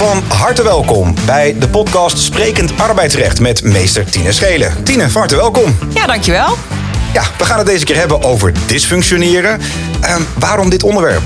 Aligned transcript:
Van 0.00 0.22
harte 0.28 0.62
welkom 0.62 1.14
bij 1.26 1.56
de 1.58 1.68
podcast 1.68 2.18
Sprekend 2.18 2.78
Arbeidsrecht 2.78 3.40
met 3.40 3.62
meester 3.62 4.10
Tine 4.10 4.32
Schelen. 4.32 4.84
Tine, 4.84 5.10
van 5.10 5.20
harte 5.20 5.36
welkom. 5.36 5.78
Ja, 5.94 6.06
dankjewel. 6.06 6.56
Ja, 7.12 7.22
we 7.38 7.44
gaan 7.44 7.58
het 7.58 7.66
deze 7.66 7.84
keer 7.84 7.96
hebben 7.96 8.22
over 8.22 8.52
dysfunctioneren. 8.66 9.60
Ehm, 10.00 10.22
waarom 10.38 10.70
dit 10.70 10.82
onderwerp? 10.82 11.22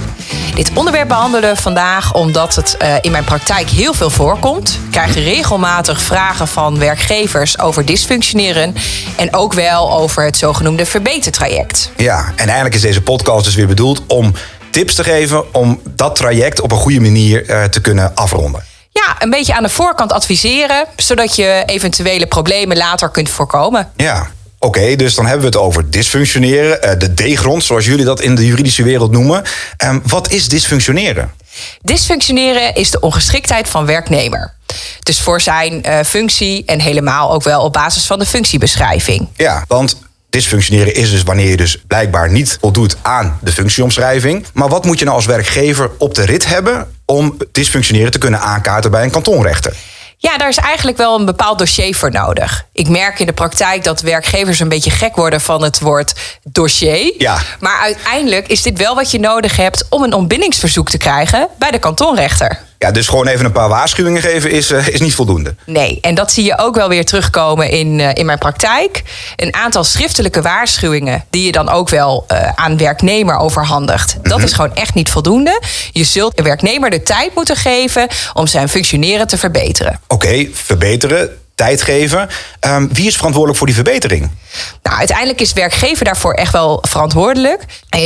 Dit 0.55 0.71
onderwerp 0.75 1.09
behandelen 1.09 1.55
we 1.55 1.61
vandaag 1.61 2.15
omdat 2.15 2.55
het 2.55 2.77
uh, 2.83 2.95
in 3.01 3.11
mijn 3.11 3.25
praktijk 3.25 3.69
heel 3.69 3.95
veel 3.95 4.11
voorkomt. 4.11 4.79
Ik 4.85 4.91
krijg 4.91 5.15
regelmatig 5.15 6.01
vragen 6.01 6.49
van 6.49 6.79
werkgevers 6.79 7.59
over 7.59 7.85
dysfunctioneren 7.85 8.75
en 9.17 9.35
ook 9.35 9.53
wel 9.53 9.93
over 9.93 10.25
het 10.25 10.37
zogenoemde 10.37 10.87
verbetertraject. 10.87 11.91
Ja, 11.97 12.33
en 12.37 12.45
eigenlijk 12.45 12.75
is 12.75 12.81
deze 12.81 13.03
podcast 13.03 13.45
dus 13.45 13.55
weer 13.55 13.67
bedoeld 13.67 14.03
om 14.07 14.33
tips 14.75 14.95
te 14.95 15.05
geven 15.05 15.55
om 15.55 15.81
dat 15.89 16.17
traject 16.17 16.61
op 16.61 16.73
een 16.73 16.79
goede 16.79 17.01
manier 17.01 17.51
uh, 17.51 17.65
te 17.65 17.81
kunnen 17.81 18.15
afronden. 18.15 18.65
Ja, 18.91 19.17
een 19.19 19.31
beetje 19.31 19.55
aan 19.55 19.63
de 19.63 19.69
voorkant 19.69 20.13
adviseren, 20.13 20.87
zodat 20.97 21.37
je 21.37 21.63
eventuele 21.67 22.27
problemen 22.27 22.77
later 22.77 23.11
kunt 23.11 23.29
voorkomen. 23.29 23.91
Ja, 23.97 24.31
Oké, 24.59 24.97
dus 24.97 25.15
dan 25.15 25.25
hebben 25.27 25.51
we 25.51 25.57
het 25.57 25.67
over 25.67 25.91
dysfunctioneren, 25.91 26.83
eh, 26.83 26.99
de 26.99 27.15
D-grond, 27.15 27.65
zoals 27.65 27.85
jullie 27.85 28.05
dat 28.05 28.21
in 28.21 28.35
de 28.35 28.47
juridische 28.47 28.83
wereld 28.83 29.11
noemen. 29.11 29.43
Um, 29.85 30.03
wat 30.07 30.31
is 30.31 30.49
dysfunctioneren? 30.49 31.33
Dysfunctioneren 31.83 32.75
is 32.75 32.91
de 32.91 33.01
ongeschiktheid 33.01 33.69
van 33.69 33.87
werknemer. 33.87 34.55
Dus 35.03 35.21
voor 35.21 35.41
zijn 35.41 35.83
uh, 35.87 36.01
functie 36.07 36.65
en 36.67 36.81
helemaal 36.81 37.33
ook 37.33 37.43
wel 37.43 37.63
op 37.63 37.73
basis 37.73 38.05
van 38.05 38.19
de 38.19 38.27
functiebeschrijving. 38.27 39.29
Ja, 39.37 39.65
want 39.69 39.97
dysfunctioneren 40.35 40.95
is 40.95 41.11
dus 41.11 41.23
wanneer 41.23 41.49
je 41.49 41.57
dus 41.57 41.79
blijkbaar 41.87 42.31
niet 42.31 42.59
voldoet 42.61 42.97
aan 43.03 43.39
de 43.41 43.53
functieomschrijving. 43.53 44.47
Maar 44.53 44.69
wat 44.69 44.85
moet 44.85 44.99
je 44.99 45.05
nou 45.05 45.17
als 45.17 45.27
werkgever 45.27 45.91
op 45.99 46.15
de 46.15 46.25
rit 46.25 46.47
hebben 46.47 46.95
om 47.05 47.37
dysfunctioneren 47.53 48.11
te 48.11 48.19
kunnen 48.19 48.41
aankaarten 48.41 48.91
bij 48.91 49.03
een 49.03 49.11
kantonrechter? 49.11 49.77
Ja, 50.17 50.37
daar 50.37 50.49
is 50.49 50.57
eigenlijk 50.57 50.97
wel 50.97 51.19
een 51.19 51.25
bepaald 51.25 51.59
dossier 51.59 51.95
voor 51.95 52.11
nodig. 52.11 52.67
Ik 52.73 52.89
merk 52.89 53.19
in 53.19 53.27
de 53.27 53.33
praktijk 53.33 53.85
dat 53.85 54.01
werkgevers 54.01 54.61
een 54.61 54.69
beetje 54.69 54.91
gek 54.91 55.17
worden 55.17 55.41
van 55.41 55.63
het 55.63 55.81
woord 55.81 56.13
dossier. 56.43 57.15
Ja. 57.19 57.39
Maar 57.61 57.81
uiteindelijk 57.81 58.47
is 58.49 58.63
dit 58.63 58.79
wel 58.79 58.95
wat 58.95 59.11
je 59.11 59.21
nodig 59.21 59.57
hebt 59.57 59.87
om 59.89 60.03
een 60.03 60.13
ontbindingsverzoek 60.13 60.91
te 60.91 60.99
krijgen 60.99 61.49
bij 61.59 61.71
de 61.71 61.79
kantonrechter. 61.79 62.61
Ja, 62.85 62.91
dus 62.91 63.09
gewoon 63.09 63.27
even 63.27 63.45
een 63.45 63.53
paar 63.53 63.69
waarschuwingen 63.69 64.23
geven 64.23 64.51
is, 64.51 64.71
uh, 64.71 64.89
is 64.89 65.01
niet 65.01 65.15
voldoende. 65.15 65.55
Nee, 65.67 65.99
en 66.01 66.15
dat 66.15 66.33
zie 66.33 66.45
je 66.45 66.59
ook 66.59 66.75
wel 66.75 66.89
weer 66.89 67.05
terugkomen 67.05 67.71
in, 67.71 67.99
uh, 67.99 68.11
in 68.15 68.27
mijn 68.27 68.39
praktijk. 68.39 69.03
Een 69.37 69.55
aantal 69.55 69.85
schriftelijke 69.85 70.43
waarschuwingen 70.43 71.25
die 71.31 71.47
je 71.47 71.53
dan 71.53 71.69
ook 71.69 71.89
wel 71.89 72.27
uh, 72.33 72.49
aan 72.55 72.77
werknemer 72.77 73.37
overhandigt. 73.37 74.17
Dat 74.23 74.43
is 74.43 74.53
gewoon 74.53 74.75
echt 74.75 74.95
niet 74.95 75.11
voldoende. 75.11 75.63
Je 75.93 76.05
zult 76.05 76.37
de 76.37 76.43
werknemer 76.43 76.91
de 76.91 77.03
tijd 77.03 77.35
moeten 77.35 77.57
geven 77.57 78.09
om 78.33 78.47
zijn 78.47 78.69
functioneren 78.69 79.27
te 79.27 79.39
verbeteren. 79.39 80.01
Oké, 80.07 80.27
okay, 80.27 80.51
verbeteren 80.53 81.44
tijd 81.55 81.83
geven. 81.83 82.29
Um, 82.61 82.89
wie 82.93 83.07
is 83.07 83.17
verantwoordelijk 83.17 83.59
voor 83.59 83.67
die 83.67 83.77
verbetering? 83.77 84.31
Nou, 84.83 84.99
uiteindelijk 84.99 85.41
is 85.41 85.53
werkgever 85.53 86.05
daarvoor 86.05 86.33
echt 86.33 86.53
wel 86.53 86.79
verantwoordelijk. 86.89 87.63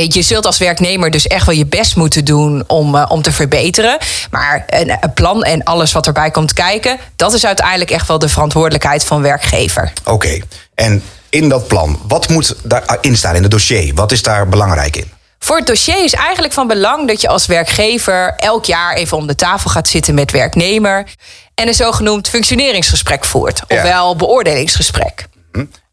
Je 0.07 0.21
zult 0.21 0.45
als 0.45 0.57
werknemer 0.57 1.11
dus 1.11 1.27
echt 1.27 1.45
wel 1.45 1.55
je 1.55 1.65
best 1.65 1.95
moeten 1.95 2.25
doen 2.25 2.63
om, 2.67 2.95
uh, 2.95 3.05
om 3.09 3.21
te 3.21 3.31
verbeteren. 3.31 3.97
Maar 4.31 4.63
een, 4.67 4.89
een, 4.89 5.13
plan 5.13 5.43
en 5.43 5.63
alles 5.63 5.91
wat 5.91 6.07
erbij 6.07 6.31
komt 6.31 6.53
kijken, 6.53 6.97
dat 7.15 7.33
is 7.33 7.45
uiteindelijk 7.45 7.91
echt 7.91 8.07
wel 8.07 8.19
de 8.19 8.29
verantwoordelijkheid 8.29 9.03
van 9.03 9.21
werkgever. 9.21 9.91
Oké, 9.99 10.11
okay. 10.11 10.43
en 10.75 11.03
in 11.29 11.49
dat 11.49 11.67
plan, 11.67 11.99
wat 12.07 12.29
moet 12.29 12.55
daarin 12.63 13.17
staan 13.17 13.35
in 13.35 13.41
het 13.41 13.51
dossier? 13.51 13.93
Wat 13.93 14.11
is 14.11 14.21
daar 14.21 14.47
belangrijk 14.47 14.95
in? 14.95 15.18
Voor 15.39 15.57
het 15.57 15.67
dossier 15.67 16.03
is 16.03 16.13
eigenlijk 16.13 16.53
van 16.53 16.67
belang 16.67 17.07
dat 17.07 17.21
je 17.21 17.27
als 17.27 17.45
werkgever 17.45 18.33
elk 18.37 18.65
jaar 18.65 18.93
even 18.93 19.17
om 19.17 19.27
de 19.27 19.35
tafel 19.35 19.69
gaat 19.69 19.87
zitten 19.87 20.13
met 20.13 20.31
werknemer 20.31 21.07
en 21.55 21.67
een 21.67 21.73
zogenoemd 21.73 22.29
functioneringsgesprek 22.29 23.25
voert, 23.25 23.61
ofwel 23.67 24.09
ja. 24.09 24.15
beoordelingsgesprek. 24.15 25.27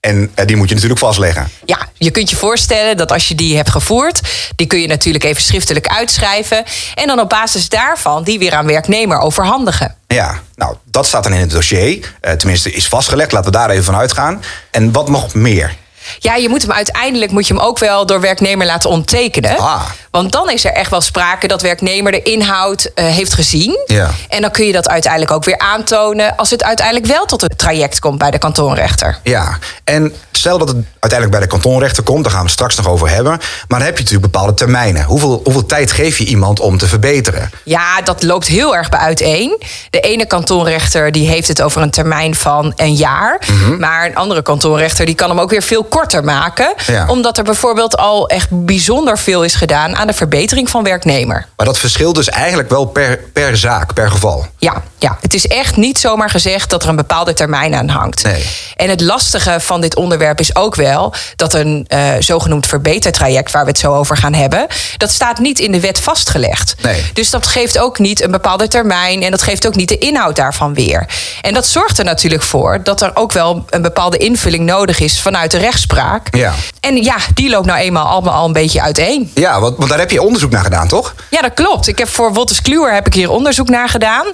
En 0.01 0.31
die 0.47 0.57
moet 0.57 0.69
je 0.69 0.75
natuurlijk 0.75 1.01
vastleggen. 1.01 1.49
Ja, 1.65 1.79
je 1.95 2.11
kunt 2.11 2.31
je 2.31 2.37
voorstellen 2.37 2.97
dat 2.97 3.13
als 3.13 3.29
je 3.29 3.35
die 3.35 3.57
hebt 3.57 3.71
gevoerd, 3.71 4.21
die 4.57 4.67
kun 4.67 4.81
je 4.81 4.87
natuurlijk 4.87 5.25
even 5.25 5.43
schriftelijk 5.43 5.87
uitschrijven. 5.87 6.65
En 6.95 7.07
dan 7.07 7.21
op 7.21 7.29
basis 7.29 7.69
daarvan 7.69 8.25
die 8.25 8.39
weer 8.39 8.55
aan 8.55 8.67
werknemer 8.67 9.19
overhandigen. 9.19 9.95
Ja, 10.07 10.41
nou, 10.55 10.77
dat 10.85 11.07
staat 11.07 11.23
dan 11.23 11.33
in 11.33 11.41
het 11.41 11.51
dossier. 11.51 12.15
Uh, 12.23 12.33
tenminste, 12.33 12.73
is 12.73 12.89
vastgelegd. 12.89 13.33
Laten 13.33 13.53
we 13.53 13.59
daar 13.59 13.71
even 13.71 13.85
van 13.85 13.97
uitgaan. 13.97 14.43
En 14.71 14.93
wat 14.93 15.09
nog 15.09 15.35
meer? 15.35 15.77
Ja, 16.19 16.35
je 16.35 16.49
moet 16.49 16.63
hem 16.63 16.73
uiteindelijk 16.73 17.33
moet 17.33 17.47
je 17.47 17.55
hem 17.55 17.63
ook 17.63 17.79
wel 17.79 18.07
door 18.07 18.21
werknemer 18.21 18.67
laten 18.67 18.91
onttekenen. 18.91 19.59
Ah. 19.59 19.91
Want 20.17 20.33
dan 20.33 20.51
is 20.51 20.65
er 20.65 20.73
echt 20.73 20.91
wel 20.91 21.01
sprake 21.01 21.47
dat 21.47 21.63
werknemer 21.63 22.13
de 22.13 22.23
inhoud 22.23 22.91
uh, 22.95 23.05
heeft 23.05 23.35
gezien. 23.35 23.79
Ja. 23.87 24.11
En 24.29 24.41
dan 24.41 24.51
kun 24.51 24.67
je 24.67 24.73
dat 24.73 24.89
uiteindelijk 24.89 25.33
ook 25.33 25.45
weer 25.45 25.59
aantonen 25.59 26.37
als 26.37 26.51
het 26.51 26.65
uiteindelijk 26.65 27.07
wel 27.07 27.25
tot 27.25 27.41
het 27.41 27.59
traject 27.59 27.99
komt 27.99 28.19
bij 28.19 28.31
de 28.31 28.39
kantonrechter. 28.39 29.19
Ja, 29.23 29.59
en 29.85 30.15
stel 30.33 30.59
dat 30.59 30.69
het 30.69 30.77
uiteindelijk 30.77 31.31
bij 31.31 31.41
de 31.41 31.47
kantonrechter 31.47 32.03
komt, 32.03 32.25
daar 32.25 32.33
gaan 32.33 32.45
we 32.45 32.51
straks 32.51 32.77
nog 32.77 32.89
over 32.89 33.09
hebben. 33.09 33.33
Maar 33.69 33.79
dan 33.79 33.81
heb 33.81 33.97
je 33.97 34.03
natuurlijk 34.03 34.33
bepaalde 34.33 34.55
termijnen. 34.55 35.05
Hoeveel, 35.05 35.41
hoeveel 35.45 35.67
tijd 35.67 35.93
geef 35.93 36.19
je 36.19 36.25
iemand 36.25 36.61
om 36.61 36.79
te 36.79 36.87
verbeteren? 36.87 37.51
Ja, 37.65 38.03
dat 38.03 38.23
loopt 38.23 38.47
heel 38.47 38.77
erg 38.77 38.89
bij 38.89 38.99
uiteen. 38.99 39.63
De 39.91 40.01
ene 40.01 40.27
kantonrechter 40.27 41.13
die 41.13 41.29
heeft 41.29 41.49
het 41.49 41.63
over 41.63 41.83
een 41.83 41.91
termijn 41.91 42.35
van 42.35 42.73
een 42.77 42.95
jaar. 42.95 43.43
Mhm. 43.47 43.79
Maar 43.79 44.07
een 44.07 44.17
andere 44.17 44.43
kantonrechter 44.43 45.07
die 45.07 45.15
kan 45.15 45.29
hem 45.29 45.41
ook 45.41 45.51
weer 45.51 45.63
veel 45.63 45.85
korter 45.85 46.25
maken. 46.25 46.75
Ja. 46.87 47.07
Omdat 47.09 47.39
er 47.39 47.45
bijvoorbeeld 47.45 47.97
al 47.97 48.29
echt 48.29 48.49
bijzonder 48.51 49.19
veel 49.19 49.45
is 49.45 49.55
gedaan 49.55 49.97
aan 49.97 50.06
de 50.07 50.13
verbetering 50.13 50.71
van 50.71 50.83
werknemer. 50.83 51.47
Maar 51.57 51.67
dat 51.67 51.79
verschilt 51.79 52.15
dus 52.15 52.29
eigenlijk 52.29 52.69
wel 52.69 52.85
per, 52.85 53.19
per 53.33 53.57
zaak, 53.57 53.95
per 53.95 54.11
geval. 54.11 54.47
Ja, 54.59 54.83
ja, 54.99 55.19
het 55.21 55.35
is 55.35 55.47
echt 55.47 55.77
niet 55.77 55.99
zomaar 55.99 56.31
gezegd 56.31 56.71
dat 56.71 56.83
er 56.83 56.89
een 56.89 56.97
bepaalde 56.97 57.33
termijn 57.33 57.75
aan 57.75 57.89
hangt. 57.89 58.25
Nee. 58.25 58.45
En 58.77 58.89
het 58.89 59.01
lastige 59.01 59.61
van 59.61 59.81
dit 59.81 59.97
onderwerp 59.97 60.41
is 60.41 60.57
ook 60.57 60.75
wel 60.75 61.15
dat 61.37 61.55
een 61.55 61.87
uh, 61.89 62.09
zogenoemd 62.19 62.67
verbetertraject, 62.67 63.53
waar 63.53 63.65
we 63.65 63.71
het 63.71 63.79
zo 63.79 63.95
over 63.95 64.17
gaan 64.17 64.35
hebben, 64.35 64.67
dat 64.97 65.11
staat 65.11 65.39
niet 65.39 65.59
in 65.59 65.73
de 65.73 65.81
wet 65.81 66.01
vastgelegd. 66.01 66.75
Nee. 66.83 67.05
Dus 67.13 67.31
dat 67.31 67.47
geeft 67.47 67.79
ook 67.79 67.99
niet 67.99 68.23
een 68.23 68.31
bepaalde 68.31 68.69
termijn 68.69 69.23
en 69.23 69.31
dat 69.31 69.43
geeft 69.43 69.67
ook 69.67 69.75
niet 69.75 69.89
de 69.89 69.99
inhoud 69.99 70.37
daarvan 70.37 70.75
weer. 70.75 71.07
En 71.41 71.55
dat 71.55 71.67
zorgt 71.67 71.99
er 71.99 72.05
natuurlijk 72.05 72.43
voor 72.43 72.81
dat 72.83 73.03
er 73.03 73.11
ook 73.15 73.33
wel 73.33 73.65
een 73.71 73.83
bepaalde 73.83 74.17
invulling 74.17 74.65
nodig 74.65 75.01
is 75.01 75.21
vanuit 75.21 75.51
de 75.51 75.59
rechtspraak. 75.59 76.37
Ja. 76.37 76.53
En 76.81 77.03
ja, 77.03 77.17
die 77.35 77.51
loopt 77.51 77.67
nou 77.67 77.79
eenmaal 77.79 78.07
allemaal 78.07 78.35
al 78.35 78.47
een 78.47 78.53
beetje 78.53 78.83
uiteen. 78.83 79.31
Ja, 79.35 79.61
want, 79.61 79.77
want 79.77 79.89
daar 79.89 79.99
heb 79.99 80.11
je 80.11 80.23
onderzoek 80.23 80.51
naar 80.51 80.65
gedaan, 80.65 80.89
toch? 80.89 81.15
Ja, 81.31 81.41
dat 81.41 81.55
klopt. 81.55 81.89
Ik 81.89 81.99
heb 81.99 82.09
voor 82.09 82.33
Wolters 82.33 82.63
Kluwer 82.63 82.95
heb 82.95 83.07
ik 83.07 83.15
hier 83.15 83.31
onderzoek 83.31 83.69
naar 83.69 83.89
gedaan. 83.89 84.27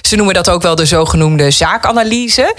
Ze 0.00 0.16
noemen 0.20 0.42
dat 0.44 0.54
ook 0.54 0.62
wel 0.62 0.74
de 0.74 0.84
zogenoemde 0.84 1.50
zaakanalyse. 1.50 2.54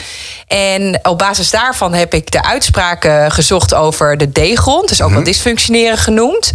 En 0.48 1.00
op 1.04 1.18
basis 1.18 1.50
daarvan 1.50 1.94
heb 1.94 2.14
ik 2.14 2.32
de 2.32 2.44
uitspraken 2.44 3.32
gezocht 3.32 3.74
over 3.74 4.18
de 4.18 4.32
D-grond. 4.32 4.88
Dus 4.90 5.02
ook 5.02 5.12
wel 5.12 5.24
dysfunctioneren 5.24 5.98
genoemd. 5.98 6.52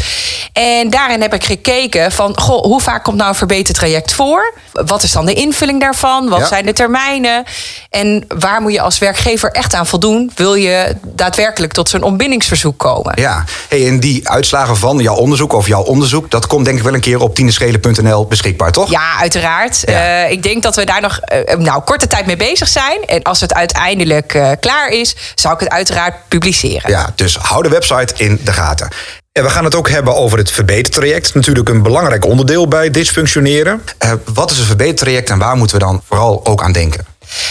En 0.53 0.91
daarin 0.91 1.21
heb 1.21 1.35
ik 1.35 1.45
gekeken 1.45 2.13
van, 2.13 2.39
goh, 2.39 2.63
hoe 2.65 2.81
vaak 2.81 3.05
komt 3.05 3.17
nou 3.17 3.29
een 3.29 3.35
verbetertraject 3.35 4.13
voor? 4.13 4.55
Wat 4.73 5.03
is 5.03 5.13
dan 5.13 5.27
de 5.27 5.33
invulling 5.33 5.81
daarvan? 5.81 6.29
Wat 6.29 6.39
Ja. 6.39 6.47
zijn 6.47 6.67
de 6.67 6.73
termijnen? 6.73 7.45
En 7.91 8.25
waar 8.39 8.61
moet 8.61 8.73
je 8.73 8.81
als 8.81 8.99
werkgever 8.99 9.51
echt 9.51 9.75
aan 9.75 9.87
voldoen? 9.87 10.31
Wil 10.35 10.55
je 10.55 10.97
daadwerkelijk 11.03 11.73
tot 11.73 11.89
zo'n 11.89 12.03
ontbindingsverzoek 12.03 12.79
komen? 12.79 13.13
Ja. 13.21 13.45
Hey, 13.69 13.87
en 13.87 14.01
die 14.01 14.29
uitslagen 14.29 14.77
van 14.77 14.99
jouw 14.99 15.15
onderzoek 15.17 15.53
of 15.53 15.67
jouw 15.67 15.83
onderzoek, 15.83 16.31
dat 16.31 16.47
komt 16.47 16.65
denk 16.65 16.79
ik 16.79 16.85
wel 16.85 16.95
een 16.95 17.01
keer 17.01 17.21
op 17.21 17.35
tineschelen.nl 17.35 18.27
beschikbaar, 18.27 18.73
toch? 18.73 18.91
Ja, 18.91 19.17
uiteraard. 19.19 19.83
Ja. 19.87 20.25
Eh, 20.25 20.31
ik 20.31 20.43
denk 20.43 20.63
dat 20.63 20.77
we 20.77 20.86
daar 20.87 21.01
nog 21.01 21.19
eh, 21.19 21.57
nou, 21.57 21.83
korte 21.83 22.07
tijd 22.07 22.27
mee 22.27 22.37
bezig 22.37 22.69
zijn. 22.69 23.05
En 23.05 23.23
als 23.23 23.41
het 23.41 23.55
uiteindelijk 23.55 24.35
eh, 24.35 24.51
klaar 24.61 24.89
is, 24.89 25.17
zou 25.35 25.55
ik 25.55 25.61
het 25.61 25.69
uiteraard 25.69 26.15
publiceren. 26.29 26.91
Ja, 26.91 27.13
dus 27.15 27.37
hou 27.37 27.63
de 27.63 27.69
website 27.69 28.15
in 28.17 28.41
de 28.45 28.53
gaten. 28.53 28.89
En 29.33 29.43
we 29.43 29.51
gaan 29.51 29.65
het 29.65 29.75
ook 29.75 29.89
hebben 29.89 30.15
over 30.15 30.39
het 30.39 30.51
verbetertraject. 30.51 31.35
Natuurlijk 31.35 31.69
een 31.69 31.83
belangrijk 31.83 32.25
onderdeel 32.25 32.69
bij 32.69 32.91
dysfunctioneren. 32.91 33.83
Eh, 33.99 34.13
wat 34.35 34.51
is 34.51 34.59
een 34.59 34.65
verbetertraject 34.65 35.31
en 35.31 35.39
waar 35.39 35.57
moeten 35.57 35.79
we 35.79 35.85
dan 35.85 36.03
vooral 36.09 36.47
ook 36.47 36.63
aan 36.63 36.73
denken? 36.73 37.07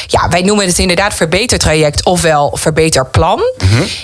Ja, 0.07 0.29
wij 0.29 0.41
noemen 0.41 0.65
het 0.65 0.79
inderdaad 0.79 1.13
verbetertraject 1.13 2.05
ofwel 2.05 2.57
verbeterplan. 2.57 3.41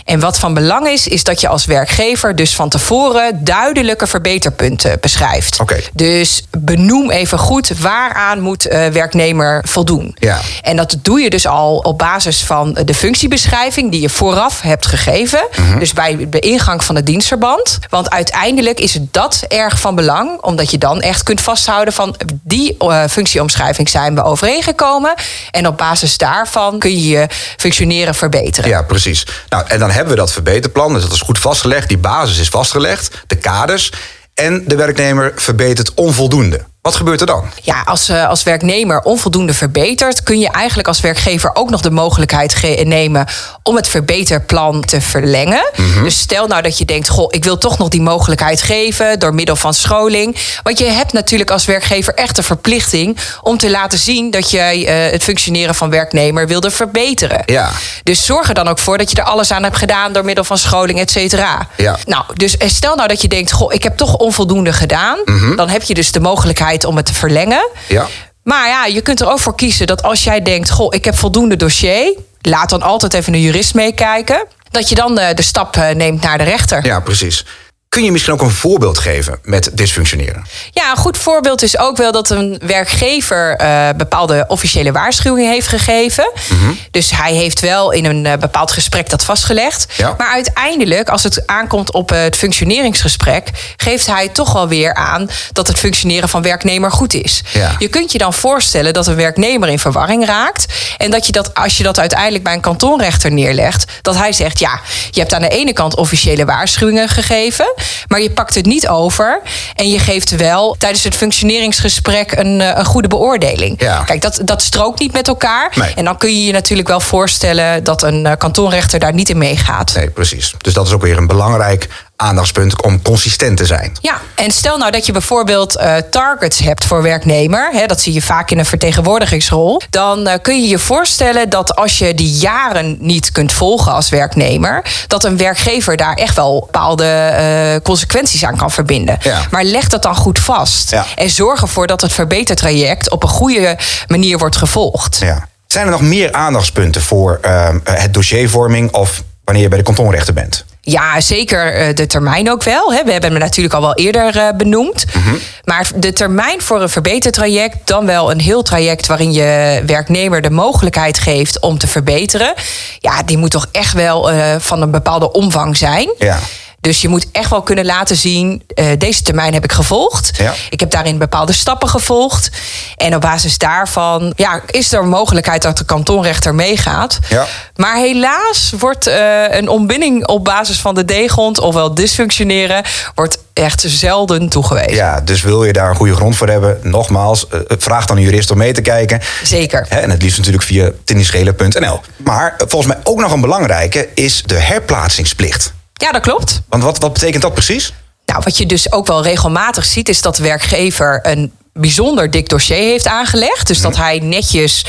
En 0.06 0.20
wat 0.20 0.40
van 0.40 0.54
belang 0.54 0.88
is, 0.88 1.08
is 1.08 1.24
dat 1.24 1.42
je 1.42 1.48
als 1.48 1.66
werkgever 1.66 2.36
dus 2.36 2.56
van 2.56 2.70
tevoren 2.70 3.44
duidelijke 3.44 4.08
verbeterpunten 4.08 4.98
beschrijft. 5.02 5.60
Dus 5.94 6.44
benoem 6.58 7.12
even 7.12 7.38
goed 7.38 7.80
waaraan 7.80 8.40
moet 8.40 8.68
eh, 8.68 8.88
werknemer 8.88 9.64
voldoen. 9.68 10.16
Ja. 10.20 10.40
En 10.62 10.76
dat 10.76 10.96
doe 11.02 11.22
je 11.22 11.30
dus 11.30 11.48
al 11.48 11.78
op 11.78 11.98
basis 11.98 12.44
van 12.44 12.78
de 12.86 12.94
functiebeschrijving 12.94 13.92
die 13.92 14.02
je 14.02 14.10
vooraf 14.10 14.62
hebt 14.62 14.86
gegeven. 14.86 15.48
Dus 15.80 15.94
bij 15.94 16.28
de 16.30 16.40
ingang 16.40 16.84
van 16.84 16.96
het 16.96 17.06
dienstverband. 17.06 17.80
Want 17.90 18.10
uiteindelijk 18.10 18.80
is 18.80 18.98
dat 19.12 19.44
erg 19.48 19.80
van 19.80 19.96
belang, 19.96 20.42
omdat 20.42 20.72
je 20.72 20.78
dan 20.78 21.02
echt 21.02 21.24
kunt 21.24 21.42
vasthouden 21.42 21.94
van 21.94 22.16
die 22.44 22.76
eh, 22.78 23.04
functieomschrijving 23.10 23.90
zijn 23.90 24.16
we 24.16 24.24
overeengekomen. 24.24 25.14
En 25.52 25.61
op 25.68 25.78
basis 25.78 26.18
daarvan 26.18 26.80
kun 26.80 26.92
je 26.92 27.08
je 27.08 27.28
functioneren 27.58 28.16
verbeteren. 28.16 28.70
Ja, 28.70 28.82
precies. 28.82 29.28
Nou, 29.50 29.66
en 29.68 29.80
dan 29.80 29.92
hebben 29.92 30.14
we 30.14 30.20
dat 30.20 30.32
verbeterplan. 30.32 30.94
Dus 30.94 31.04
dat 31.04 31.12
is 31.12 31.22
goed 31.22 31.40
vastgelegd. 31.40 31.88
Die 31.88 31.98
basis 31.98 32.40
is 32.40 32.50
vastgelegd. 32.50 33.24
De 33.28 33.36
kaders. 33.36 33.92
En 34.34 34.64
de 34.68 34.76
werknemer 34.76 35.32
verbetert 35.36 35.94
onvoldoende. 35.94 36.60
Wat 36.82 36.96
gebeurt 36.96 37.22
er 37.22 37.28
dan? 37.28 37.44
Ja, 37.62 37.82
als, 37.86 38.10
uh, 38.10 38.28
als 38.28 38.44
werknemer 38.44 39.02
onvoldoende 39.02 39.54
verbetert, 39.54 40.24
kun 40.24 40.40
je 40.40 40.50
eigenlijk 40.50 40.88
als 40.88 41.02
werkgever 41.02 41.56
ook 41.56 41.70
nog 41.70 41.82
de 41.82 41.92
mogelijkheid 41.92 42.84
nemen 42.84 43.28
om 43.64 43.76
het 43.76 43.88
verbeterplan 43.88 44.86
te 44.86 45.02
verlengen. 45.02 45.70
Mhm. 45.76 46.04
Dus 46.04 46.20
stel 46.20 46.48
nou 46.48 46.62
dat 46.62 46.78
je 46.78 46.86
denkt, 46.86 47.10
goh, 47.10 47.28
ik 47.30 47.44
wil 47.44 47.58
toch 47.58 47.78
nog 47.78 47.88
die 47.90 48.02
mogelijkheid 48.02 48.62
geven 48.62 49.20
door 49.20 49.34
middel 49.34 49.56
van 49.56 49.74
scholing. 49.74 50.38
Want 50.64 50.80
je 50.80 50.86
hebt 50.86 51.14
natuurlijk 51.14 51.52
als 51.52 51.66
werkgever 51.66 52.14
echt 52.14 52.36
de 52.36 52.44
verplichting 52.44 53.18
om 53.42 53.58
te 53.58 53.70
laten 53.70 54.00
zien 54.00 54.32
dat 54.32 54.52
jij 54.52 55.06
uh, 55.06 55.12
het 55.12 55.24
functioneren 55.24 55.76
van 55.76 55.90
werknemer 55.90 56.48
wilde 56.48 56.72
verbeteren. 56.72 57.44
Ja. 57.46 57.72
Dus 58.04 58.26
zorg 58.26 58.48
er 58.48 58.54
dan 58.54 58.68
ook 58.68 58.80
voor 58.80 58.98
dat 58.98 59.12
je 59.12 59.18
er 59.18 59.24
alles 59.24 59.52
aan 59.52 59.64
hebt 59.64 59.78
gedaan 59.78 60.14
door 60.14 60.26
middel 60.26 60.44
van 60.44 60.58
scholing, 60.58 61.00
et 61.00 61.12
cetera. 61.12 61.68
Ja. 61.78 61.98
Nou, 62.06 62.24
dus 62.34 62.56
stel 62.66 62.96
nou 62.96 63.08
dat 63.08 63.22
je 63.22 63.28
denkt, 63.28 63.52
goh, 63.52 63.74
ik 63.74 63.84
heb 63.84 63.98
toch 63.98 64.16
onvoldoende 64.16 64.74
gedaan. 64.74 65.20
Mhm. 65.26 65.56
Dan 65.56 65.70
heb 65.70 65.84
je 65.84 65.94
dus 65.94 66.12
de 66.12 66.20
mogelijkheid 66.20 66.70
om 66.86 66.96
het 66.96 67.06
te 67.06 67.14
verlengen. 67.14 67.70
Ja. 67.88 68.08
Maar 68.44 68.68
ja, 68.68 68.86
je 68.86 69.02
kunt 69.02 69.22
er 69.22 69.30
ook 69.30 69.40
voor 69.40 69.56
kiezen 69.56 69.88
dat 69.88 70.04
als 70.04 70.24
jij 70.24 70.42
denkt: 70.42 70.70
Goh, 70.70 70.96
ik 70.96 71.06
heb 71.06 71.18
voldoende 71.18 71.56
dossier. 71.56 72.18
Laat 72.42 72.70
dan 72.70 72.82
altijd 72.82 73.14
even 73.14 73.34
een 73.34 73.42
jurist 73.42 73.74
meekijken. 73.74 74.46
Dat 74.70 74.90
je 74.90 74.96
dan 74.96 75.16
de, 75.16 75.22
eh, 75.22 75.36
de 75.36 75.42
stap 75.42 75.76
eh, 75.76 75.90
neemt 75.90 76.22
naar 76.22 76.38
de 76.38 76.44
rechter. 76.44 76.86
Ja, 76.86 77.00
precies. 77.00 77.46
Kun 77.92 78.04
je 78.04 78.12
misschien 78.12 78.34
ook 78.34 78.42
een 78.42 78.50
voorbeeld 78.50 79.00
geven 79.00 79.40
met 79.44 79.70
dysfunctioneren? 79.74 80.46
Ja, 80.72 80.92
een 80.92 80.98
goed 80.98 81.18
voorbeeld 81.18 81.62
is 81.62 81.78
ook 81.78 81.98
wel 81.98 82.12
dat 82.12 82.30
een 82.30 82.62
werkgever 82.66 83.62
uh, 83.62 83.90
bepaalde 83.98 84.46
officiële 84.48 84.92
waarschuwingen 84.92 85.52
heeft 85.52 85.68
gegeven. 85.68 86.32
Mhm. 86.50 86.72
Dus 86.92 87.12
hij 87.12 87.34
heeft 87.34 87.60
wel 87.60 87.92
in 87.92 88.06
een 88.06 88.26
uh, 88.26 88.34
bepaald 88.34 88.72
gesprek 88.72 89.10
dat 89.10 89.24
vastgelegd. 89.24 89.86
Ja. 89.96 90.16
Maar 90.18 90.28
uiteindelijk, 90.28 91.10
als 91.10 91.24
het 91.24 91.48
aankomt 91.48 91.92
op 91.92 92.10
het 92.10 92.36
functioneringsgesprek, 92.36 93.50
geeft 93.78 94.06
hij 94.06 94.30
toch 94.30 94.54
wel 94.54 94.68
weer 94.68 94.94
aan 94.94 95.30
dat 95.52 95.68
het 95.68 95.78
functioneren 95.78 96.30
van 96.30 96.42
werknemer 96.42 96.92
goed 96.92 97.14
is. 97.14 97.44
Ja. 97.54 97.76
Je 97.80 97.88
kunt 97.88 98.12
je 98.12 98.18
dan 98.18 98.34
voorstellen 98.34 98.94
dat 98.94 99.08
een 99.08 99.16
werknemer 99.16 99.70
in 99.70 99.80
verwarring 99.80 100.26
raakt. 100.26 100.66
En 100.98 101.12
dat 101.12 101.26
je 101.26 101.32
dat, 101.32 101.54
als 101.54 101.78
je 101.78 101.84
dat 101.84 102.00
uiteindelijk 102.00 102.44
bij 102.44 102.54
een 102.54 102.62
kantonrechter 102.62 103.32
neerlegt, 103.32 103.92
dat 104.02 104.16
hij 104.16 104.34
zegt: 104.34 104.60
ja, 104.60 104.80
je 105.10 105.20
hebt 105.20 105.34
aan 105.34 105.42
de 105.42 105.50
ene 105.50 105.74
kant 105.74 105.96
officiële 105.96 106.46
waarschuwingen 106.46 107.10
gegeven. 107.10 107.74
Maar 108.08 108.22
je 108.22 108.32
pakt 108.32 108.56
het 108.56 108.66
niet 108.66 108.88
over. 108.88 109.42
En 109.76 109.90
je 109.90 110.00
geeft 110.00 110.36
wel 110.36 110.76
tijdens 110.78 111.04
het 111.04 111.16
functioneringsgesprek 111.16 112.32
een, 112.32 112.62
eh, 112.62 112.78
een 112.78 112.86
goede 112.86 113.08
beoordeling. 113.08 113.82
Ja. 113.82 114.04
Kijk, 114.04 114.22
dat, 114.22 114.40
dat 114.44 114.62
strookt 114.62 115.00
niet 115.00 115.14
met 115.14 115.28
elkaar. 115.28 115.72
Nee. 115.76 115.94
En 115.94 116.06
dan 116.06 116.18
kun 116.18 116.30
je 116.30 116.46
je 116.46 116.52
natuurlijk 116.52 116.88
wel 116.88 117.00
voorstellen 117.00 117.84
dat 117.84 118.04
een 118.04 118.26
eh, 118.26 118.38
kantonrechter 118.38 119.00
daar 119.00 119.14
niet 119.14 119.30
in 119.30 119.38
meegaat. 119.38 119.96
Nee, 119.96 120.10
precies. 120.10 120.54
Dus 120.58 120.74
dat 120.74 120.88
is 120.88 120.94
ook 120.94 121.02
weer 121.02 121.18
een 121.18 121.28
belangrijk 121.28 121.88
aandachtspunt 122.22 122.82
om 122.82 123.02
consistent 123.02 123.58
te 123.58 123.66
zijn. 123.66 123.92
Ja, 124.02 124.22
en 124.36 124.52
stel 124.52 124.78
nou 124.78 124.92
dat 124.92 125.06
je 125.06 125.12
bijvoorbeeld 125.12 125.78
uh, 125.78 125.96
targets 125.98 126.60
hebt 126.60 126.86
voor 126.86 127.02
werknemer, 127.02 127.70
hè, 127.74 127.86
dat 127.86 128.02
zie 128.02 128.14
je 128.14 128.22
vaak 128.22 128.52
in 128.52 128.60
een 128.60 128.66
vertegenwoordigingsrol, 128.66 129.82
dan 129.90 130.28
uh, 130.28 130.34
kun 130.42 130.62
je 130.62 130.68
je 130.68 130.80
voorstellen 130.80 131.50
dat 131.50 131.76
als 131.76 131.98
je 131.98 132.14
die 132.14 132.32
jaren 132.32 132.98
niet 133.00 133.32
kunt 133.32 133.54
volgen 133.54 133.92
als 133.92 134.10
werknemer, 134.10 134.84
dat 135.08 135.24
een 135.24 135.38
werkgever 135.38 135.98
daar 135.98 136.14
echt 136.14 136.36
wel 136.36 136.60
bepaalde 136.66 137.34
uh, 137.76 137.82
consequenties 137.84 138.46
aan 138.46 138.58
kan 138.58 138.72
verbinden. 138.72 139.18
Ja. 139.22 139.42
Maar 139.52 139.64
leg 139.64 139.88
dat 139.88 140.02
dan 140.02 140.16
goed 140.16 140.40
vast 140.40 140.92
Ja. 140.92 141.06
en 141.16 141.30
zorg 141.30 141.62
ervoor 141.62 141.88
dat 141.88 142.02
het 142.02 142.14
verbetertraject 142.14 143.10
op 143.10 143.24
een 143.24 143.30
goede 143.30 143.78
manier 144.08 144.38
wordt 144.38 144.56
gevolgd. 144.56 145.18
Ja. 145.22 145.48
Zijn 145.68 145.86
er 145.86 145.92
nog 145.92 146.02
meer 146.02 146.32
aandachtspunten 146.32 147.02
voor 147.02 147.40
ehm, 147.42 147.80
het 147.84 148.14
dossiervorming 148.14 148.92
of 148.92 149.24
wanneer 149.44 149.64
je 149.64 149.70
bij 149.70 149.78
de 149.78 149.84
kantonrechter 149.84 150.34
bent? 150.34 150.66
Ja, 150.84 151.22
zeker 151.22 151.74
eh, 151.74 151.96
de 151.96 152.06
termijn 152.06 152.52
ook 152.52 152.64
wel. 152.64 152.90
We 152.90 153.12
hebben 153.12 153.32
hem 153.32 153.40
natuurlijk 153.40 153.76
al 153.76 153.82
wel 153.82 153.96
eerder 153.96 154.36
uh, 154.36 154.50
benoemd. 154.58 155.06
Mhm. 155.14 155.36
Maar 155.64 155.92
de 155.96 156.14
termijn 156.14 156.62
voor 156.62 156.82
een 156.82 156.90
verbetertraject, 156.90 157.78
dan 157.88 158.06
wel 158.06 158.32
een 158.32 158.40
heel 158.40 158.62
traject 158.62 159.08
waarin 159.08 159.34
je 159.34 159.84
werknemer 159.86 160.42
de 160.42 160.50
mogelijkheid 160.50 161.20
geeft 161.20 161.60
om 161.60 161.78
te 161.78 161.88
verbeteren. 161.88 162.54
Ja, 163.00 163.24
die 163.24 163.38
moet 163.38 163.52
toch 163.52 163.68
echt 163.72 163.94
wel 163.94 164.34
uh, 164.34 164.56
van 164.60 164.82
een 164.82 164.92
bepaalde 164.92 165.32
omvang 165.32 165.78
zijn. 165.78 166.14
Ja. 166.18 166.40
Dus 166.82 167.02
je 167.02 167.08
moet 167.08 167.26
echt 167.32 167.50
wel 167.50 167.62
kunnen 167.62 167.86
laten 167.86 168.16
zien, 168.16 168.64
uh, 168.76 168.86
deze 168.98 169.22
termijn 169.22 169.54
heb 169.54 169.64
ik 169.64 169.72
gevolgd. 169.72 170.32
Ja. 170.38 170.54
Ik 170.70 170.80
heb 170.80 170.92
daarin 170.92 171.18
bepaalde 171.18 171.54
stappen 171.54 171.90
gevolgd. 171.90 172.50
En 172.96 173.16
op 173.16 173.22
basis 173.22 173.58
daarvan 173.58 174.34
ja, 174.36 174.62
is 174.70 174.92
er 174.92 175.02
een 175.02 175.10
mogelijkheid 175.10 175.62
dat 175.62 175.78
de 175.78 175.86
kantonrechter 175.86 176.56
meegaat. 176.56 177.20
Ja. 177.30 177.46
Maar 177.76 177.96
helaas 177.96 178.74
wordt 178.80 179.08
uh, 179.08 179.44
een 179.50 179.70
ontbinding 179.70 180.28
op 180.28 180.44
basis 180.44 180.80
van 180.80 180.96
de 180.96 181.06
D-grond, 181.06 181.60
ofwel 181.60 181.94
dysfunctioneren, 181.94 182.84
wordt 183.16 183.38
echt 183.54 183.84
zelden 183.88 184.50
toegewezen. 184.50 184.94
Ja, 184.94 185.22
dus 185.22 185.42
wil 185.42 185.64
je 185.64 185.74
daar 185.74 185.90
een 185.90 185.96
goede 185.96 186.16
grond 186.16 186.36
voor 186.36 186.48
hebben, 186.48 186.80
nogmaals, 186.82 187.46
uh, 187.54 187.60
vraag 187.68 188.06
dan 188.06 188.18
een 188.18 188.24
jurist 188.24 188.52
om 188.52 188.58
mee 188.58 188.74
te 188.74 188.82
kijken. 188.82 189.22
Zeker. 189.44 189.86
En 189.90 190.10
het 190.10 190.22
liefst 190.22 190.38
natuurlijk 190.38 190.64
via 190.64 190.92
tennisschelen.nl. 191.04 192.00
Maar 192.18 192.56
volgens 192.58 192.94
mij 192.94 193.02
ook 193.04 193.20
nog 193.20 193.32
een 193.32 193.42
belangrijke 193.42 194.10
is 194.14 194.44
de 194.46 194.60
herplaatsingsplicht. 194.60 195.74
Ja, 196.02 196.12
dat 196.12 196.22
klopt. 196.22 196.62
Want 196.70 196.84
wat, 196.84 196.98
wat 196.98 197.14
betekent 197.14 197.42
dat 197.42 197.54
precies? 197.54 197.94
Nou, 198.26 198.42
wat 198.44 198.58
je 198.58 198.66
dus 198.66 198.92
ook 198.92 199.08
wel 199.08 199.24
regelmatig 199.24 199.86
ziet, 199.86 200.10
is 200.10 200.22
dat 200.22 200.36
de 200.36 200.44
werkgever 200.44 201.20
een 201.24 201.52
bijzonder 201.74 202.32
dik 202.32 202.50
dossier 202.50 202.78
heeft 202.78 203.08
aangelegd. 203.08 203.68
Dus 203.68 203.82
dat 203.82 203.98
hij 203.98 204.20
netjes 204.20 204.86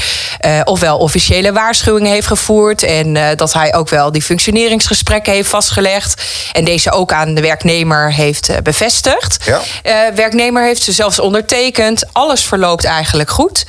uh, 0.46 0.60
ofwel 0.64 0.98
officiële 0.98 1.52
waarschuwingen 1.52 2.12
heeft 2.12 2.26
gevoerd 2.26 2.82
en 2.82 3.14
uh, 3.14 3.26
dat 3.36 3.52
hij 3.52 3.74
ook 3.74 3.88
wel 3.88 4.12
die 4.12 4.22
functioneringsgesprekken 4.22 5.32
heeft 5.32 5.48
vastgelegd 5.48 6.22
en 6.52 6.64
deze 6.64 6.90
ook 6.90 7.12
aan 7.12 7.34
de 7.34 7.40
werknemer 7.40 8.12
heeft 8.12 8.50
uh, 8.50 8.56
bevestigd. 8.62 9.36
Ja. 9.44 9.60
werknemer 10.14 10.64
heeft 10.64 10.82
ze 10.82 10.92
zelfs 10.92 11.18
ondertekend. 11.18 12.04
Alles 12.12 12.44
verloopt 12.44 12.84
eigenlijk 12.84 13.30
goed. 13.30 13.64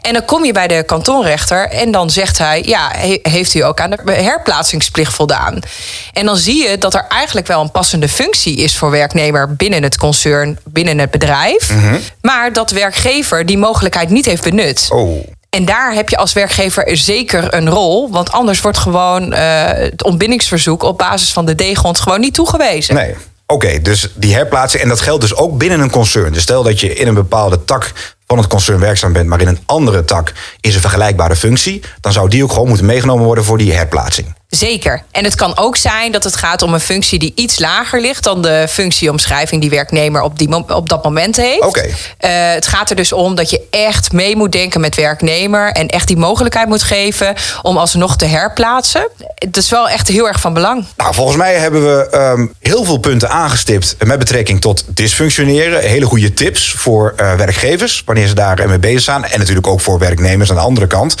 En 0.00 0.12
dan 0.12 0.24
kom 0.24 0.44
je 0.44 0.52
bij 0.52 0.68
de 0.68 0.82
kantonrechter 0.86 1.68
en 1.68 1.90
dan 1.90 2.10
zegt 2.10 2.38
hij: 2.38 2.62
ja, 2.66 2.90
he, 2.96 3.18
heeft 3.22 3.54
u 3.54 3.60
ook 3.60 3.80
aan 3.80 3.90
de 3.90 4.12
herplaatsingsplicht 4.12 5.14
voldaan? 5.14 5.58
En 6.12 6.26
dan 6.26 6.36
zie 6.36 6.68
je 6.68 6.78
dat 6.78 6.94
er 6.94 7.06
eigenlijk 7.08 7.46
wel 7.46 7.60
een 7.60 7.70
passende 7.70 8.08
functie 8.08 8.56
is 8.56 8.76
voor 8.76 8.90
werknemer 8.90 9.54
binnen 9.54 9.82
het 9.82 9.96
concern, 9.96 10.58
binnen 10.64 10.98
het 10.98 11.10
bedrijf, 11.10 11.72
mm 11.72 11.80
-hmm. 11.80 12.00
maar 12.20 12.52
dat 12.58 12.70
werkgever 12.70 13.46
die 13.46 13.58
mogelijkheid 13.58 14.10
niet 14.10 14.24
heeft 14.24 14.42
benut. 14.42 14.88
Oh. 14.92 15.26
En 15.50 15.64
daar 15.64 15.92
heb 15.94 16.08
je 16.08 16.16
als 16.16 16.32
werkgever 16.32 16.96
zeker 16.96 17.54
een 17.54 17.68
rol. 17.70 18.10
Want 18.10 18.32
anders 18.32 18.60
wordt 18.60 18.78
gewoon 18.78 19.32
uh, 19.32 19.38
het 19.64 20.04
ontbindingsverzoek 20.04 20.82
op 20.82 20.98
basis 20.98 21.32
van 21.32 21.46
de 21.46 21.54
D-grond 21.54 22.00
gewoon 22.00 22.20
niet 22.20 22.34
toegewezen. 22.34 22.94
Nee. 22.94 23.14
Oké, 23.46 23.66
okay, 23.66 23.82
dus 23.82 24.08
die 24.14 24.34
herplaatsing. 24.34 24.82
En 24.82 24.88
dat 24.88 25.00
geldt 25.00 25.20
dus 25.20 25.34
ook 25.34 25.58
binnen 25.58 25.80
een 25.80 25.90
concern. 25.90 26.32
Dus 26.32 26.42
stel 26.42 26.62
dat 26.62 26.80
je 26.80 26.94
in 26.94 27.06
een 27.06 27.14
bepaalde 27.14 27.64
tak 27.64 27.92
van 28.26 28.38
het 28.38 28.46
concern 28.46 28.80
werkzaam 28.80 29.12
bent, 29.12 29.28
maar 29.28 29.40
in 29.40 29.48
een 29.48 29.58
andere 29.66 30.04
tak 30.04 30.32
is 30.60 30.74
een 30.74 30.80
vergelijkbare 30.80 31.36
functie, 31.36 31.82
dan 32.00 32.12
zou 32.12 32.28
die 32.28 32.42
ook 32.42 32.52
gewoon 32.52 32.68
moeten 32.68 32.86
meegenomen 32.86 33.24
worden 33.24 33.44
voor 33.44 33.58
die 33.58 33.72
herplaatsing. 33.72 34.34
Zeker. 34.48 35.02
En 35.10 35.24
het 35.24 35.34
kan 35.34 35.56
ook 35.56 35.76
zijn 35.76 36.12
dat 36.12 36.24
het 36.24 36.36
gaat 36.36 36.62
om 36.62 36.74
een 36.74 36.80
functie 36.80 37.18
die 37.18 37.32
iets 37.34 37.58
lager 37.58 38.00
ligt 38.00 38.24
dan 38.24 38.42
de 38.42 38.66
functieomschrijving 38.68 39.60
die 39.60 39.70
werknemer 39.70 40.22
op, 40.22 40.38
die, 40.38 40.74
op 40.74 40.88
dat 40.88 41.04
moment 41.04 41.36
heeft. 41.36 41.64
Oké. 41.64 41.86
Uh, 41.86 41.92
het 42.52 42.66
gaat 42.66 42.90
er 42.90 42.96
dus 42.96 43.12
om 43.12 43.34
dat 43.34 43.50
je 43.50 43.62
echt 43.70 44.12
mee 44.12 44.36
moet 44.36 44.52
denken 44.52 44.80
met 44.80 44.94
werknemer 44.94 45.72
en 45.72 45.88
echt 45.88 46.06
die 46.06 46.16
mogelijkheid 46.16 46.68
moet 46.68 46.82
geven 46.82 47.34
om 47.62 47.76
alsnog 47.76 48.16
te 48.16 48.24
herplaatsen. 48.24 49.08
Het 49.34 49.56
is 49.56 49.70
wel 49.70 49.88
echt 49.88 50.08
heel 50.08 50.28
erg 50.28 50.40
van 50.40 50.54
belang. 50.54 50.84
Nou, 50.96 51.14
volgens 51.14 51.36
mij 51.36 51.54
hebben 51.54 51.82
we 51.82 52.16
um, 52.16 52.54
heel 52.60 52.84
veel 52.84 52.98
punten 52.98 53.30
aangestipt 53.30 53.96
met 54.04 54.18
betrekking 54.18 54.60
tot 54.60 54.84
dysfunctioneren. 54.86 55.80
Hele 55.80 56.06
goede 56.06 56.32
tips 56.32 56.72
voor 56.72 57.14
uh, 57.16 57.34
werkgevers 57.34 58.02
wanneer 58.06 58.26
ze 58.26 58.34
daar 58.34 58.68
mee 58.68 58.78
bezig 58.78 59.02
zijn. 59.02 59.24
En 59.24 59.38
natuurlijk 59.38 59.66
ook 59.66 59.80
voor 59.80 59.98
werknemers 59.98 60.50
aan 60.50 60.56
de 60.56 60.62
andere 60.62 60.86
kant. 60.86 61.14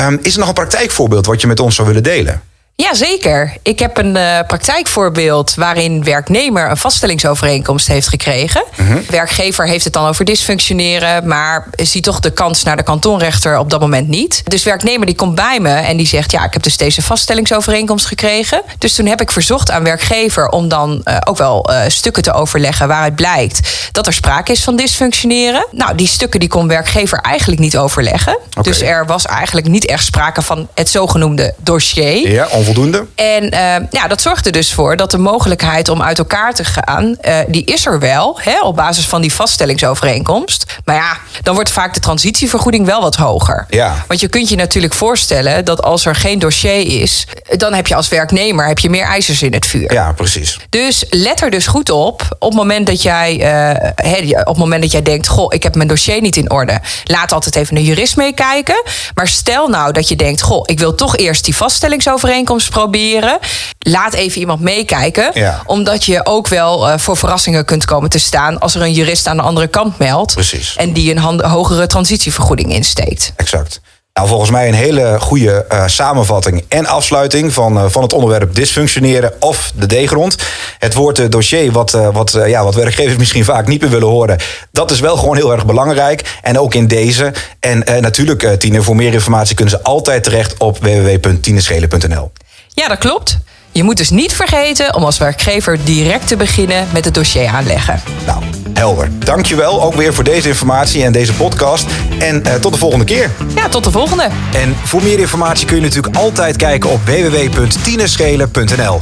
Um, 0.00 0.18
is 0.22 0.32
er 0.32 0.38
nog 0.38 0.48
een 0.48 0.54
praktijkvoorbeeld 0.54 1.26
wat 1.26 1.40
je 1.40 1.46
met 1.46 1.60
ons 1.60 1.74
zou 1.74 1.88
willen 1.88 2.02
delen? 2.02 2.42
Ja, 2.82 2.94
zeker. 2.94 3.56
Ik 3.62 3.78
heb 3.78 3.98
een 3.98 4.16
uh, 4.16 4.38
praktijkvoorbeeld 4.46 5.54
waarin 5.54 6.04
werknemer 6.04 6.70
een 6.70 6.76
vaststellingsovereenkomst 6.76 7.86
heeft 7.86 8.08
gekregen. 8.08 8.64
Mhm. 8.76 8.98
Werkgever 9.10 9.66
heeft 9.66 9.84
het 9.84 9.92
dan 9.92 10.06
over 10.06 10.24
dysfunctioneren, 10.24 11.28
maar 11.28 11.68
ziet 11.76 12.04
toch 12.04 12.20
de 12.20 12.30
kans 12.30 12.62
naar 12.62 12.76
de 12.76 12.82
kantonrechter 12.82 13.58
op 13.58 13.70
dat 13.70 13.80
moment 13.80 14.08
niet. 14.08 14.42
Dus 14.44 14.64
werknemer 14.64 15.06
die 15.06 15.14
komt 15.14 15.34
bij 15.34 15.60
me 15.60 15.70
en 15.70 15.96
die 15.96 16.06
zegt: 16.06 16.32
Ja, 16.32 16.44
ik 16.44 16.52
heb 16.52 16.62
dus 16.62 16.76
deze 16.76 17.02
vaststellingsovereenkomst 17.02 18.06
gekregen. 18.06 18.62
Dus 18.78 18.94
toen 18.94 19.06
heb 19.06 19.20
ik 19.20 19.30
verzocht 19.30 19.70
aan 19.70 19.84
werkgever 19.84 20.48
om 20.48 20.68
dan 20.68 21.00
uh, 21.04 21.16
ook 21.24 21.36
wel 21.36 21.70
uh, 21.70 21.80
stukken 21.88 22.22
te 22.22 22.32
overleggen 22.32 22.88
waaruit 22.88 23.14
blijkt 23.14 23.88
dat 23.92 24.06
er 24.06 24.12
sprake 24.12 24.52
is 24.52 24.64
van 24.64 24.76
dysfunctioneren. 24.76 25.66
Nou, 25.70 25.94
die 25.94 26.06
stukken 26.06 26.40
die 26.40 26.48
kon 26.48 26.68
werkgever 26.68 27.18
eigenlijk 27.18 27.60
niet 27.60 27.76
overleggen. 27.78 28.38
Okay. 28.48 28.62
Dus 28.62 28.82
er 28.82 29.06
was 29.06 29.24
eigenlijk 29.26 29.66
niet 29.66 29.86
echt 29.86 30.04
sprake 30.04 30.42
van 30.42 30.68
het 30.74 30.88
zogenoemde 30.88 31.54
dossier. 31.56 32.30
Ja, 32.30 32.48
onvoldoende. 32.68 33.06
En 33.14 33.44
uh, 33.44 33.88
ja, 33.90 34.08
dat 34.08 34.20
zorgt 34.20 34.46
er 34.46 34.52
dus 34.52 34.72
voor 34.72 34.96
dat 34.96 35.10
de 35.10 35.18
mogelijkheid 35.18 35.88
om 35.88 36.02
uit 36.02 36.18
elkaar 36.18 36.54
te 36.54 36.64
gaan, 36.64 37.16
uh, 37.22 37.38
die 37.48 37.64
is 37.64 37.86
er 37.86 37.98
wel, 37.98 38.38
hè, 38.40 38.60
op 38.60 38.76
basis 38.76 39.06
van 39.06 39.20
die 39.20 39.32
vaststellingsovereenkomst. 39.32 40.64
Maar 40.84 40.96
ja, 40.96 41.16
dan 41.42 41.54
wordt 41.54 41.70
vaak 41.70 41.94
de 41.94 42.00
transitievergoeding 42.00 42.86
wel 42.86 43.00
wat 43.00 43.16
hoger. 43.16 43.66
Ja. 43.68 44.04
Want 44.06 44.20
je 44.20 44.28
kunt 44.28 44.48
je 44.48 44.56
natuurlijk 44.56 44.94
voorstellen 44.94 45.64
dat 45.64 45.82
als 45.82 46.04
er 46.04 46.14
geen 46.14 46.38
dossier 46.38 47.02
is, 47.02 47.26
dan 47.56 47.74
heb 47.74 47.86
je 47.86 47.94
als 47.94 48.08
werknemer 48.08 48.66
heb 48.66 48.78
je 48.78 48.90
meer 48.90 49.04
ijzers 49.04 49.42
in 49.42 49.52
het 49.52 49.66
vuur. 49.66 49.92
Ja, 49.92 50.12
precies. 50.12 50.58
Dus 50.70 51.04
let 51.10 51.40
er 51.40 51.50
dus 51.50 51.66
goed 51.66 51.90
op 51.90 52.22
op 52.38 52.48
het 52.48 52.58
moment 52.58 52.86
dat 52.86 53.02
jij, 53.02 53.34
uh, 53.34 54.38
op 54.40 54.46
het 54.46 54.56
moment 54.56 54.82
dat 54.82 54.92
jij 54.92 55.02
denkt, 55.02 55.28
goh, 55.28 55.54
ik 55.54 55.62
heb 55.62 55.74
mijn 55.74 55.88
dossier 55.88 56.20
niet 56.20 56.36
in 56.36 56.50
orde. 56.50 56.80
Laat 57.04 57.32
altijd 57.32 57.56
even 57.56 57.76
een 57.76 57.82
jurist 57.82 58.16
meekijken. 58.16 58.82
Maar 59.14 59.28
stel 59.28 59.68
nou 59.68 59.92
dat 59.92 60.08
je 60.08 60.16
denkt, 60.16 60.42
goh, 60.42 60.62
ik 60.64 60.78
wil 60.78 60.94
toch 60.94 61.16
eerst 61.16 61.44
die 61.44 61.56
vaststellingsovereenkomst 61.56 62.57
proberen. 62.66 63.38
Laat 63.78 64.14
even 64.14 64.40
iemand 64.40 64.60
meekijken. 64.60 65.30
Ja. 65.34 65.62
Omdat 65.66 66.04
je 66.04 66.26
ook 66.26 66.48
wel 66.48 66.88
uh, 66.88 66.98
voor 66.98 67.16
verrassingen 67.16 67.64
kunt 67.64 67.84
komen 67.84 68.10
te 68.10 68.18
staan 68.18 68.58
als 68.58 68.74
er 68.74 68.82
een 68.82 68.92
jurist 68.92 69.26
aan 69.26 69.36
de 69.36 69.42
andere 69.42 69.66
kant 69.66 69.98
meldt. 69.98 70.34
Precies. 70.34 70.76
En 70.76 70.92
die 70.92 71.10
een 71.10 71.40
hogere 71.40 71.86
transitievergoeding 71.86 72.72
insteekt. 72.72 73.32
Exact. 73.36 73.80
Nou, 74.18 74.30
volgens 74.30 74.50
mij 74.50 74.68
een 74.68 74.74
hele 74.74 75.16
goede 75.20 75.66
uh, 75.72 75.86
samenvatting 75.86 76.64
en 76.68 76.86
afsluiting 76.86 77.52
van, 77.52 77.76
uh, 77.76 77.84
van 77.88 78.02
het 78.02 78.12
onderwerp 78.12 78.54
dysfunctioneren 78.54 79.32
of 79.40 79.72
de 79.74 79.86
D-grond. 79.86 80.36
Het 80.78 80.94
woord 80.94 81.18
uh, 81.18 81.28
dossier, 81.28 81.72
wat, 81.72 81.90
wat, 81.90 82.38
ja, 82.46 82.64
wat 82.64 82.74
werkgevers 82.74 83.16
misschien 83.22 83.44
vaak 83.44 83.66
niet 83.66 83.80
meer 83.80 83.90
willen 83.90 84.08
horen, 84.08 84.38
dat 84.72 84.90
is 84.90 85.00
wel 85.00 85.16
gewoon 85.16 85.36
heel 85.36 85.52
erg 85.52 85.66
belangrijk. 85.66 86.38
En 86.42 86.58
ook 86.58 86.74
in 86.74 86.86
deze. 86.86 87.32
En 87.60 87.84
natuurlijk, 88.00 88.60
Tine, 88.60 88.82
voor 88.82 88.96
meer 88.96 89.12
informatie 89.12 89.54
kunnen 89.54 89.74
ze 89.78 89.82
altijd 89.82 90.24
terecht 90.24 90.58
op 90.58 90.78
www.tineschelen.nl. 90.78 92.30
Ja, 92.78 92.88
dat 92.88 92.98
klopt. 92.98 93.38
Je 93.70 93.82
moet 93.82 93.96
dus 93.96 94.10
niet 94.10 94.32
vergeten 94.32 94.94
om 94.94 95.04
als 95.04 95.18
werkgever 95.18 95.84
direct 95.84 96.28
te 96.28 96.36
beginnen 96.36 96.88
met 96.92 97.04
het 97.04 97.14
dossier 97.14 97.46
aanleggen. 97.46 98.00
Nou, 98.26 98.42
helder. 98.74 99.08
Dankjewel 99.18 99.82
ook 99.82 99.94
weer 99.94 100.14
voor 100.14 100.24
deze 100.24 100.48
informatie 100.48 101.04
en 101.04 101.12
deze 101.12 101.32
podcast. 101.32 101.86
En 102.18 102.42
uh, 102.46 102.54
tot 102.54 102.72
de 102.72 102.78
volgende 102.78 103.04
keer. 103.04 103.30
Ja, 103.54 103.68
tot 103.68 103.84
de 103.84 103.90
volgende. 103.90 104.28
En 104.52 104.76
voor 104.84 105.02
meer 105.02 105.18
informatie 105.18 105.66
kun 105.66 105.76
je 105.76 105.82
natuurlijk 105.82 106.16
altijd 106.16 106.56
kijken 106.56 106.90
op 106.90 107.00
www.tineschelen.nl. 107.04 109.00